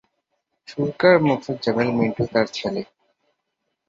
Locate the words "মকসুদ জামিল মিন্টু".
1.25-2.23